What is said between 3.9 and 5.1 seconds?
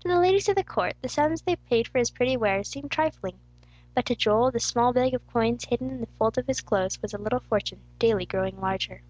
but to Joel the small